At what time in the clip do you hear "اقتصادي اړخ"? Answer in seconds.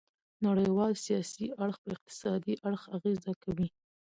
1.95-2.81